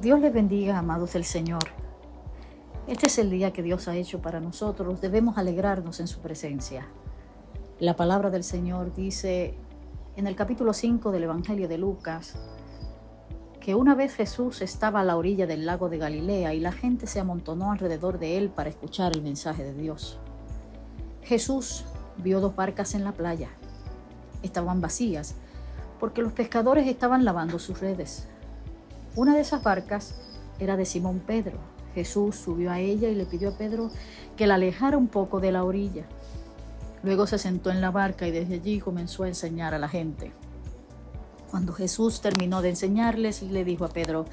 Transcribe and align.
Dios 0.00 0.20
les 0.20 0.32
bendiga, 0.32 0.78
amados 0.78 1.14
del 1.14 1.24
Señor. 1.24 1.64
Este 2.86 3.06
es 3.08 3.18
el 3.18 3.30
día 3.30 3.52
que 3.52 3.64
Dios 3.64 3.88
ha 3.88 3.96
hecho 3.96 4.22
para 4.22 4.38
nosotros. 4.38 5.00
Debemos 5.00 5.38
alegrarnos 5.38 5.98
en 5.98 6.06
su 6.06 6.20
presencia. 6.20 6.86
La 7.80 7.96
palabra 7.96 8.30
del 8.30 8.44
Señor 8.44 8.94
dice 8.94 9.56
en 10.14 10.28
el 10.28 10.36
capítulo 10.36 10.72
5 10.72 11.10
del 11.10 11.24
Evangelio 11.24 11.66
de 11.66 11.78
Lucas 11.78 12.36
que 13.58 13.74
una 13.74 13.96
vez 13.96 14.14
Jesús 14.14 14.62
estaba 14.62 15.00
a 15.00 15.04
la 15.04 15.16
orilla 15.16 15.48
del 15.48 15.66
lago 15.66 15.88
de 15.88 15.98
Galilea 15.98 16.54
y 16.54 16.60
la 16.60 16.70
gente 16.70 17.08
se 17.08 17.18
amontonó 17.18 17.72
alrededor 17.72 18.20
de 18.20 18.38
él 18.38 18.50
para 18.50 18.70
escuchar 18.70 19.10
el 19.16 19.22
mensaje 19.22 19.64
de 19.64 19.74
Dios. 19.74 20.20
Jesús 21.24 21.84
vio 22.18 22.38
dos 22.38 22.54
barcas 22.54 22.94
en 22.94 23.02
la 23.02 23.12
playa. 23.12 23.48
Estaban 24.44 24.80
vacías 24.80 25.34
porque 25.98 26.22
los 26.22 26.34
pescadores 26.34 26.86
estaban 26.86 27.24
lavando 27.24 27.58
sus 27.58 27.80
redes. 27.80 28.28
Una 29.16 29.34
de 29.34 29.40
esas 29.40 29.62
barcas 29.62 30.14
era 30.58 30.76
de 30.76 30.84
Simón 30.84 31.20
Pedro. 31.26 31.58
Jesús 31.94 32.36
subió 32.36 32.70
a 32.70 32.78
ella 32.78 33.08
y 33.08 33.14
le 33.14 33.26
pidió 33.26 33.50
a 33.50 33.58
Pedro 33.58 33.90
que 34.36 34.46
la 34.46 34.54
alejara 34.54 34.96
un 34.96 35.08
poco 35.08 35.40
de 35.40 35.52
la 35.52 35.64
orilla. 35.64 36.04
Luego 37.02 37.26
se 37.26 37.38
sentó 37.38 37.70
en 37.70 37.80
la 37.80 37.90
barca 37.90 38.26
y 38.26 38.30
desde 38.30 38.54
allí 38.54 38.80
comenzó 38.80 39.24
a 39.24 39.28
enseñar 39.28 39.74
a 39.74 39.78
la 39.78 39.88
gente. 39.88 40.32
Cuando 41.50 41.72
Jesús 41.72 42.20
terminó 42.20 42.60
de 42.60 42.70
enseñarles, 42.70 43.42
le 43.42 43.64
dijo 43.64 43.84
a 43.84 43.88
Pedro, 43.88 44.26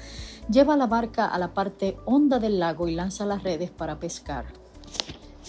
lleva 0.50 0.76
la 0.76 0.86
barca 0.86 1.26
a 1.26 1.38
la 1.38 1.54
parte 1.54 1.96
honda 2.04 2.38
del 2.38 2.58
lago 2.58 2.88
y 2.88 2.94
lanza 2.94 3.24
las 3.24 3.42
redes 3.42 3.70
para 3.70 3.98
pescar. 3.98 4.44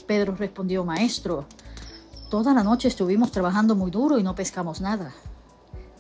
Pedro 0.06 0.36
respondió, 0.36 0.86
Maestro, 0.86 1.46
toda 2.30 2.54
la 2.54 2.64
noche 2.64 2.88
estuvimos 2.88 3.32
trabajando 3.32 3.76
muy 3.76 3.92
duro 3.92 4.18
y 4.18 4.24
no 4.24 4.36
pescamos 4.36 4.80
nada. 4.80 5.14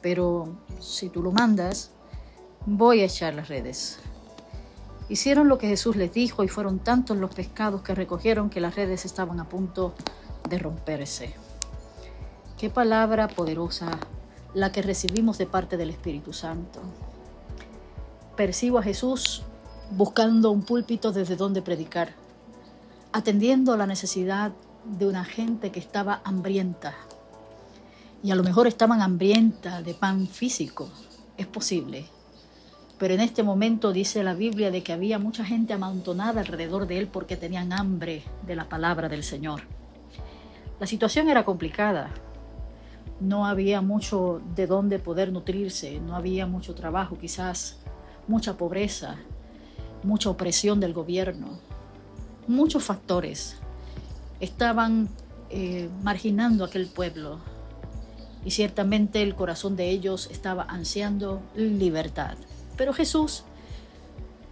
Pero 0.01 0.57
si 0.79 1.09
tú 1.09 1.21
lo 1.21 1.33
mandas, 1.33 1.91
voy 2.69 2.99
a 2.99 3.05
echar 3.05 3.33
las 3.33 3.47
redes. 3.47 3.97
Hicieron 5.07 5.47
lo 5.47 5.57
que 5.57 5.69
Jesús 5.69 5.95
les 5.95 6.11
dijo 6.11 6.43
y 6.43 6.49
fueron 6.49 6.79
tantos 6.79 7.15
los 7.15 7.33
pescados 7.33 7.81
que 7.81 7.95
recogieron 7.95 8.49
que 8.49 8.59
las 8.59 8.75
redes 8.75 9.05
estaban 9.05 9.39
a 9.39 9.47
punto 9.47 9.95
de 10.49 10.59
romperse. 10.59 11.33
Qué 12.57 12.69
palabra 12.69 13.29
poderosa 13.29 13.97
la 14.53 14.73
que 14.73 14.81
recibimos 14.81 15.37
de 15.37 15.45
parte 15.45 15.77
del 15.77 15.91
Espíritu 15.91 16.33
Santo. 16.33 16.81
Percibo 18.35 18.79
a 18.79 18.83
Jesús 18.83 19.43
buscando 19.91 20.51
un 20.51 20.63
púlpito 20.63 21.13
desde 21.13 21.37
donde 21.37 21.61
predicar, 21.61 22.15
atendiendo 23.13 23.71
a 23.71 23.77
la 23.77 23.87
necesidad 23.87 24.51
de 24.83 25.07
una 25.07 25.23
gente 25.23 25.71
que 25.71 25.79
estaba 25.79 26.19
hambrienta. 26.25 26.95
Y 28.23 28.31
a 28.31 28.35
lo 28.35 28.43
mejor 28.43 28.67
estaban 28.67 29.01
hambrienta 29.01 29.81
de 29.81 29.93
pan 29.93 30.27
físico. 30.27 30.89
Es 31.37 31.47
posible 31.47 32.09
pero 32.97 33.13
en 33.13 33.19
este 33.19 33.43
momento 33.43 33.93
dice 33.93 34.23
la 34.23 34.33
Biblia 34.33 34.71
de 34.71 34.81
que 34.83 34.93
había 34.93 35.19
mucha 35.19 35.45
gente 35.45 35.73
amontonada 35.73 36.41
alrededor 36.41 36.87
de 36.87 36.97
él 36.97 37.07
porque 37.07 37.37
tenían 37.37 37.73
hambre 37.73 38.23
de 38.45 38.55
la 38.55 38.69
palabra 38.69 39.07
del 39.07 39.23
Señor. 39.23 39.61
La 40.79 40.87
situación 40.87 41.29
era 41.29 41.45
complicada. 41.45 42.09
No 43.19 43.45
había 43.45 43.81
mucho 43.81 44.41
de 44.55 44.67
dónde 44.67 44.99
poder 44.99 45.31
nutrirse, 45.31 45.99
no 45.99 46.15
había 46.15 46.45
mucho 46.45 46.75
trabajo, 46.75 47.17
quizás 47.17 47.77
mucha 48.27 48.57
pobreza, 48.57 49.15
mucha 50.03 50.29
opresión 50.29 50.79
del 50.79 50.93
gobierno, 50.93 51.59
muchos 52.47 52.83
factores 52.83 53.57
estaban 54.39 55.09
eh, 55.49 55.89
marginando 56.03 56.63
aquel 56.63 56.87
pueblo 56.87 57.39
y 58.45 58.51
ciertamente 58.51 59.21
el 59.21 59.35
corazón 59.35 59.75
de 59.75 59.89
ellos 59.89 60.29
estaba 60.31 60.63
ansiando 60.63 61.41
libertad. 61.55 62.37
Pero 62.77 62.93
Jesús 62.93 63.43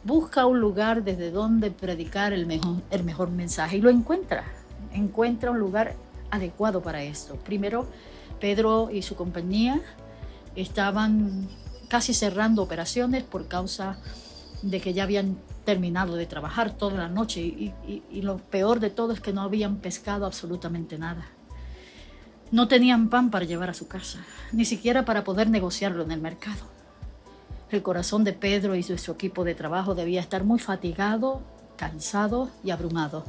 busca 0.04 0.46
un 0.46 0.60
lugar 0.60 1.04
desde 1.04 1.32
donde 1.32 1.72
predicar 1.72 2.34
el 2.34 2.46
mejor, 2.46 2.82
el 2.92 3.04
mejor 3.04 3.32
mensaje 3.32 3.78
y 3.78 3.82
lo 3.82 3.90
encuentra. 3.90 4.44
Encuentra 4.92 5.52
un 5.52 5.60
lugar 5.60 5.96
adecuado 6.32 6.82
para 6.82 7.04
esto. 7.04 7.36
Primero, 7.38 7.88
Pedro 8.40 8.90
y 8.92 9.02
su 9.02 9.16
compañía 9.16 9.82
estaban 10.56 11.48
casi 11.88 12.14
cerrando 12.14 12.64
operaciones 12.64 13.24
por 13.24 13.48
causa 13.48 13.98
de 14.62 14.82
que 14.82 14.94
ya 14.94 15.04
habían 15.04 15.38
terminado 15.64 16.16
de 16.16 16.26
trabajar 16.26 16.72
toda 16.72 16.98
la 16.98 17.10
noche 17.10 17.42
y, 17.42 17.74
y, 18.10 18.22
lo 18.22 18.38
peor 18.38 18.80
de 18.80 18.90
todo 18.90 19.14
es 19.14 19.20
que 19.20 19.34
no 19.34 19.42
habían 19.42 19.78
pescado 19.78 20.26
absolutamente 20.26 20.98
nada. 20.98 21.26
No 22.52 22.68
tenían 22.68 23.10
pan 23.10 23.32
para 23.32 23.46
llevar 23.46 23.70
a 23.70 23.74
su 23.74 23.88
casa, 23.88 24.20
ni 24.52 24.66
siquiera 24.66 25.06
para 25.06 25.24
poder 25.24 25.50
negociarlo 25.50 26.04
en 26.04 26.12
el 26.12 26.22
mercado. 26.22 26.75
El 27.72 27.82
corazón 27.82 28.24
de 28.24 28.34
Pedro 28.34 28.76
y 28.76 28.84
de 28.84 28.98
su 28.98 29.12
equipo 29.12 29.44
de 29.44 29.56
trabajo 29.56 29.96
debía 29.96 30.22
estar 30.22 30.44
muy 30.44 30.60
fatigado, 30.60 31.42
cansado 31.78 32.50
y 32.64 32.70
abrumado. 32.70 33.24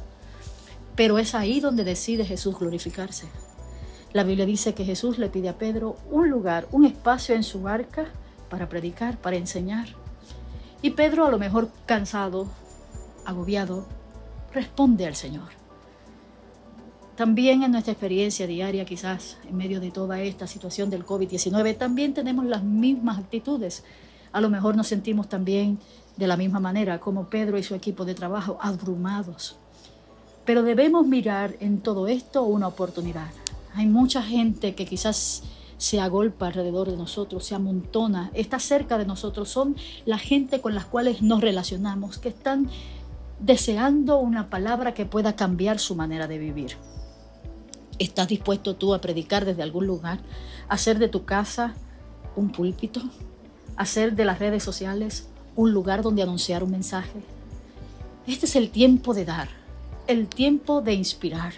Pero 0.95 1.17
es 1.17 1.33
ahí 1.33 1.59
donde 1.59 1.83
decide 1.83 2.23
Jesús 2.23 2.57
glorificarse. 2.59 3.27
La 4.13 4.23
Biblia 4.23 4.45
dice 4.45 4.73
que 4.73 4.85
Jesús 4.85 5.17
le 5.17 5.29
pide 5.29 5.49
a 5.49 5.57
Pedro 5.57 5.97
un 6.11 6.29
lugar, 6.29 6.67
un 6.71 6.85
espacio 6.85 7.35
en 7.35 7.43
su 7.43 7.61
barca 7.61 8.05
para 8.49 8.69
predicar, 8.69 9.17
para 9.17 9.37
enseñar. 9.37 9.87
Y 10.81 10.91
Pedro, 10.91 11.25
a 11.25 11.31
lo 11.31 11.39
mejor 11.39 11.71
cansado, 11.85 12.47
agobiado, 13.25 13.87
responde 14.53 15.07
al 15.07 15.15
Señor. 15.15 15.49
También 17.15 17.63
en 17.63 17.71
nuestra 17.71 17.93
experiencia 17.93 18.45
diaria, 18.45 18.85
quizás 18.85 19.39
en 19.49 19.57
medio 19.57 19.79
de 19.79 19.89
toda 19.89 20.21
esta 20.21 20.45
situación 20.45 20.91
del 20.91 21.03
COVID-19, 21.03 21.75
también 21.75 22.13
tenemos 22.13 22.45
las 22.45 22.63
mismas 22.63 23.17
actitudes 23.17 23.83
a 24.31 24.41
lo 24.41 24.49
mejor 24.49 24.75
nos 24.75 24.87
sentimos 24.87 25.29
también 25.29 25.79
de 26.17 26.27
la 26.27 26.37
misma 26.37 26.59
manera 26.59 26.99
como 26.99 27.29
Pedro 27.29 27.57
y 27.57 27.63
su 27.63 27.75
equipo 27.75 28.05
de 28.05 28.15
trabajo, 28.15 28.57
abrumados. 28.61 29.57
Pero 30.45 30.63
debemos 30.63 31.05
mirar 31.05 31.55
en 31.59 31.81
todo 31.81 32.07
esto 32.07 32.43
una 32.43 32.67
oportunidad. 32.67 33.29
Hay 33.75 33.85
mucha 33.85 34.23
gente 34.23 34.75
que 34.75 34.85
quizás 34.85 35.43
se 35.77 35.99
agolpa 35.99 36.47
alrededor 36.47 36.89
de 36.89 36.97
nosotros, 36.97 37.45
se 37.45 37.55
amontona, 37.55 38.31
está 38.33 38.59
cerca 38.59 38.97
de 38.97 39.05
nosotros. 39.05 39.49
Son 39.49 39.75
la 40.05 40.17
gente 40.17 40.59
con 40.59 40.73
las 40.73 40.85
cuales 40.85 41.21
nos 41.21 41.41
relacionamos, 41.41 42.17
que 42.17 42.29
están 42.29 42.69
deseando 43.39 44.17
una 44.17 44.49
palabra 44.49 44.93
que 44.93 45.05
pueda 45.05 45.35
cambiar 45.35 45.79
su 45.79 45.95
manera 45.95 46.27
de 46.27 46.39
vivir. 46.39 46.77
¿Estás 47.99 48.27
dispuesto 48.27 48.75
tú 48.75 48.93
a 48.93 49.01
predicar 49.01 49.45
desde 49.45 49.63
algún 49.63 49.85
lugar, 49.85 50.19
a 50.67 50.73
hacer 50.73 50.97
de 50.97 51.09
tu 51.09 51.25
casa 51.25 51.75
un 52.35 52.51
púlpito? 52.51 53.01
Hacer 53.77 54.15
de 54.15 54.25
las 54.25 54.39
redes 54.39 54.63
sociales 54.63 55.27
un 55.55 55.71
lugar 55.71 56.01
donde 56.01 56.23
anunciar 56.23 56.63
un 56.63 56.71
mensaje. 56.71 57.21
Este 58.27 58.45
es 58.45 58.55
el 58.55 58.69
tiempo 58.69 59.13
de 59.13 59.25
dar, 59.25 59.47
el 60.07 60.27
tiempo 60.27 60.81
de 60.81 60.93
inspirar. 60.93 61.53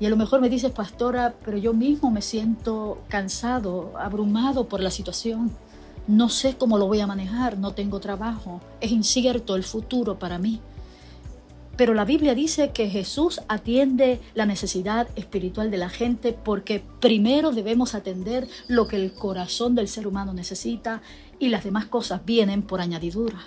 Y 0.00 0.06
a 0.06 0.10
lo 0.10 0.16
mejor 0.16 0.40
me 0.40 0.48
dices, 0.48 0.70
pastora, 0.70 1.34
pero 1.44 1.58
yo 1.58 1.74
mismo 1.74 2.10
me 2.10 2.22
siento 2.22 3.02
cansado, 3.08 3.92
abrumado 3.98 4.68
por 4.68 4.80
la 4.80 4.90
situación. 4.90 5.50
No 6.06 6.28
sé 6.28 6.56
cómo 6.56 6.78
lo 6.78 6.86
voy 6.86 7.00
a 7.00 7.06
manejar, 7.06 7.58
no 7.58 7.74
tengo 7.74 8.00
trabajo, 8.00 8.60
es 8.80 8.92
incierto 8.92 9.56
el 9.56 9.64
futuro 9.64 10.18
para 10.18 10.38
mí. 10.38 10.60
Pero 11.78 11.94
la 11.94 12.04
Biblia 12.04 12.34
dice 12.34 12.72
que 12.72 12.90
Jesús 12.90 13.40
atiende 13.46 14.20
la 14.34 14.46
necesidad 14.46 15.06
espiritual 15.14 15.70
de 15.70 15.76
la 15.76 15.88
gente 15.88 16.32
porque 16.32 16.82
primero 16.98 17.52
debemos 17.52 17.94
atender 17.94 18.48
lo 18.66 18.88
que 18.88 18.96
el 18.96 19.12
corazón 19.12 19.76
del 19.76 19.86
ser 19.86 20.08
humano 20.08 20.34
necesita 20.34 21.02
y 21.38 21.50
las 21.50 21.62
demás 21.62 21.86
cosas 21.86 22.24
vienen 22.24 22.62
por 22.62 22.80
añadidura. 22.80 23.38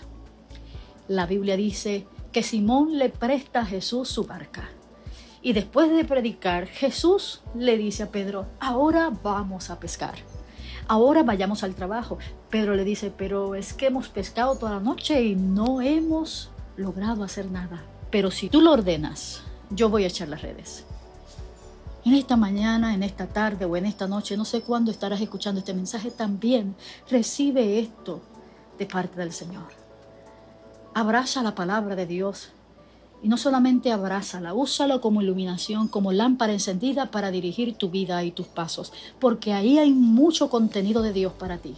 La 1.09 1.25
Biblia 1.25 1.57
dice 1.57 2.07
que 2.31 2.41
Simón 2.41 2.97
le 2.97 3.09
presta 3.09 3.59
a 3.59 3.65
Jesús 3.65 4.07
su 4.07 4.23
barca. 4.23 4.69
Y 5.41 5.51
después 5.51 5.91
de 5.91 6.05
predicar, 6.05 6.67
Jesús 6.67 7.41
le 7.53 7.77
dice 7.77 8.03
a 8.03 8.11
Pedro, 8.11 8.45
ahora 8.61 9.11
vamos 9.21 9.69
a 9.69 9.77
pescar. 9.77 10.15
Ahora 10.87 11.23
vayamos 11.23 11.63
al 11.63 11.75
trabajo. 11.75 12.17
Pedro 12.49 12.75
le 12.75 12.85
dice, 12.85 13.11
pero 13.11 13.55
es 13.55 13.73
que 13.73 13.87
hemos 13.87 14.07
pescado 14.07 14.55
toda 14.55 14.75
la 14.75 14.79
noche 14.79 15.21
y 15.21 15.35
no 15.35 15.81
hemos 15.81 16.49
logrado 16.77 17.25
hacer 17.25 17.51
nada. 17.51 17.83
Pero 18.11 18.29
si 18.29 18.49
tú 18.49 18.61
lo 18.61 18.73
ordenas, 18.73 19.41
yo 19.69 19.89
voy 19.89 20.03
a 20.03 20.07
echar 20.07 20.27
las 20.27 20.41
redes. 20.41 20.85
En 22.03 22.13
esta 22.13 22.35
mañana, 22.35 22.93
en 22.93 23.03
esta 23.03 23.27
tarde 23.27 23.65
o 23.65 23.77
en 23.77 23.85
esta 23.85 24.07
noche, 24.07 24.35
no 24.35 24.43
sé 24.43 24.61
cuándo 24.61 24.91
estarás 24.91 25.21
escuchando 25.21 25.59
este 25.59 25.73
mensaje, 25.73 26.11
también 26.11 26.75
recibe 27.09 27.79
esto 27.79 28.21
de 28.77 28.85
parte 28.85 29.19
del 29.19 29.31
Señor. 29.31 29.67
Abraza 30.93 31.43
la 31.43 31.55
palabra 31.55 31.95
de 31.95 32.07
Dios 32.07 32.49
y 33.23 33.27
no 33.27 33.37
solamente 33.37 33.91
abrázala, 33.91 34.53
úsalo 34.53 34.99
como 34.99 35.21
iluminación, 35.21 35.87
como 35.87 36.11
lámpara 36.11 36.53
encendida 36.53 37.11
para 37.11 37.29
dirigir 37.29 37.75
tu 37.75 37.89
vida 37.91 38.23
y 38.23 38.31
tus 38.31 38.47
pasos, 38.47 38.91
porque 39.19 39.53
ahí 39.53 39.77
hay 39.77 39.91
mucho 39.91 40.49
contenido 40.49 41.03
de 41.03 41.13
Dios 41.13 41.33
para 41.33 41.59
ti. 41.59 41.75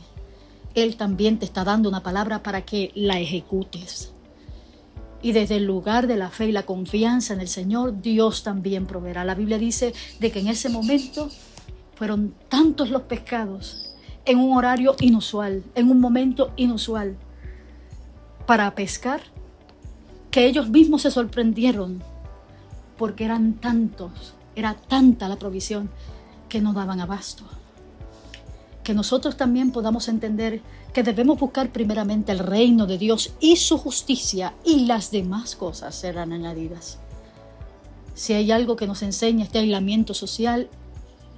Él 0.74 0.96
también 0.96 1.38
te 1.38 1.46
está 1.46 1.66
dando 1.66 1.90
una 1.90 2.02
palabra 2.02 2.42
para 2.42 2.62
que 2.64 2.92
la 2.96 3.20
ejecutes. 3.20 4.14
Y 5.24 5.32
desde 5.32 5.56
el 5.56 5.64
lugar 5.64 6.06
de 6.06 6.18
la 6.18 6.30
fe 6.30 6.48
y 6.48 6.52
la 6.52 6.64
confianza 6.64 7.34
en 7.34 7.42
el 7.42 7.48
Señor, 7.48 8.02
Dios 8.02 8.44
también 8.44 8.86
proveerá. 8.86 9.24
La 9.24 9.34
Biblia 9.34 9.58
dice 9.58 9.94
de 10.20 10.32
que 10.32 10.42
en 10.42 10.50
ese 10.50 10.70
momento 10.70 11.30
fueron 11.96 12.36
tantos 12.50 12.90
los 12.92 13.04
pescados 13.04 13.96
en 14.26 14.38
un 14.38 14.56
horario 14.56 14.96
inusual, 15.00 15.64
en 15.76 15.90
un 15.90 16.00
momento 16.00 16.52
inusual, 16.58 17.16
para 18.46 18.76
pescar 18.76 19.22
que 20.30 20.46
ellos 20.46 20.70
mismos 20.70 21.04
se 21.04 21.12
sorprendieron 21.12 22.04
porque 22.98 23.26
eran 23.26 23.54
tantos, 23.54 24.34
era 24.56 24.74
tanta 24.74 25.30
la 25.30 25.38
provisión 25.38 25.90
que 26.50 26.62
no 26.62 26.74
daban 26.74 27.00
abasto. 27.00 27.44
Que 28.84 28.94
nosotros 28.94 29.38
también 29.38 29.72
podamos 29.72 30.08
entender 30.08 30.62
que 30.94 31.04
debemos 31.04 31.40
buscar 31.40 31.72
primeramente 31.72 32.32
el 32.32 32.40
reino 32.40 32.86
de 32.86 32.98
Dios 32.98 33.34
y 33.40 33.56
su 33.56 33.78
justicia 33.78 34.54
y 34.66 34.86
las 34.86 35.10
demás 35.12 35.56
cosas 35.56 35.96
serán 35.96 36.34
añadidas. 36.34 37.00
Si 38.14 38.34
hay 38.34 38.52
algo 38.52 38.76
que 38.76 38.88
nos 38.88 39.02
enseña 39.02 39.46
este 39.46 39.60
aislamiento 39.60 40.14
social, 40.14 40.70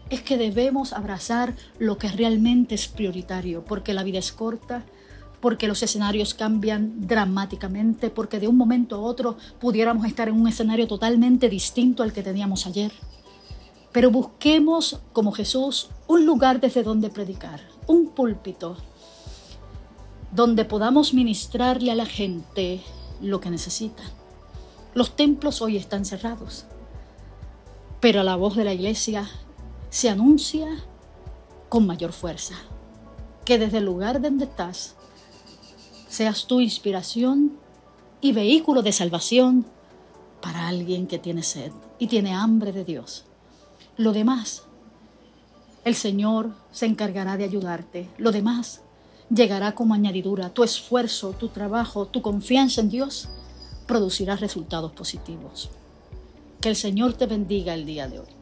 es 0.09 0.21
que 0.21 0.37
debemos 0.37 0.93
abrazar 0.93 1.55
lo 1.79 1.97
que 1.97 2.09
realmente 2.09 2.75
es 2.75 2.87
prioritario, 2.87 3.63
porque 3.63 3.93
la 3.93 4.03
vida 4.03 4.19
es 4.19 4.31
corta, 4.31 4.83
porque 5.39 5.67
los 5.67 5.81
escenarios 5.83 6.33
cambian 6.33 7.07
dramáticamente, 7.07 8.09
porque 8.09 8.39
de 8.39 8.47
un 8.47 8.57
momento 8.57 8.95
a 8.95 8.99
otro 8.99 9.37
pudiéramos 9.59 10.05
estar 10.05 10.27
en 10.27 10.35
un 10.35 10.47
escenario 10.47 10.87
totalmente 10.87 11.49
distinto 11.49 12.03
al 12.03 12.13
que 12.13 12.23
teníamos 12.23 12.67
ayer. 12.67 12.91
Pero 13.95 14.11
busquemos, 14.11 14.99
como 15.13 15.31
Jesús, 15.31 15.87
un 16.07 16.25
lugar 16.25 16.59
desde 16.59 16.83
donde 16.83 17.09
predicar, 17.09 17.61
un 17.87 18.09
púlpito, 18.09 18.75
donde 20.33 20.65
podamos 20.65 21.13
ministrarle 21.13 21.91
a 21.91 21.95
la 21.95 22.05
gente 22.05 22.81
lo 23.21 23.39
que 23.39 23.49
necesita. 23.49 24.03
Los 24.95 25.15
templos 25.15 25.61
hoy 25.61 25.77
están 25.77 26.03
cerrados, 26.03 26.65
pero 28.01 28.21
la 28.23 28.35
voz 28.35 28.57
de 28.57 28.65
la 28.65 28.73
iglesia 28.73 29.29
se 29.89 30.09
anuncia 30.09 30.67
con 31.69 31.87
mayor 31.87 32.11
fuerza. 32.11 32.55
Que 33.45 33.57
desde 33.57 33.77
el 33.77 33.85
lugar 33.85 34.21
donde 34.21 34.43
estás 34.43 34.97
seas 36.09 36.47
tu 36.47 36.59
inspiración 36.59 37.57
y 38.19 38.33
vehículo 38.33 38.81
de 38.81 38.91
salvación 38.91 39.65
para 40.41 40.67
alguien 40.67 41.07
que 41.07 41.17
tiene 41.17 41.43
sed 41.43 41.71
y 41.97 42.07
tiene 42.07 42.33
hambre 42.33 42.73
de 42.73 42.83
Dios. 42.83 43.25
Lo 43.97 44.11
demás, 44.11 44.63
el 45.85 45.95
Señor 45.95 46.51
se 46.71 46.85
encargará 46.85 47.37
de 47.37 47.45
ayudarte. 47.45 48.09
Lo 48.17 48.33
demás 48.33 48.81
llegará 49.29 49.73
como 49.73 49.93
añadidura. 49.93 50.49
Tu 50.49 50.63
esfuerzo, 50.63 51.31
tu 51.31 51.47
trabajo, 51.47 52.05
tu 52.07 52.21
confianza 52.21 52.81
en 52.81 52.89
Dios 52.89 53.29
producirá 53.87 54.35
resultados 54.35 54.91
positivos. 54.91 55.69
Que 56.59 56.69
el 56.69 56.75
Señor 56.75 57.13
te 57.13 57.25
bendiga 57.25 57.73
el 57.73 57.85
día 57.85 58.09
de 58.09 58.19
hoy. 58.19 58.34